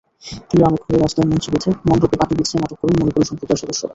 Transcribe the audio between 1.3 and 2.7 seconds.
মঞ্চ বেঁধে, মণ্ডপে পাটি বিছিয়ে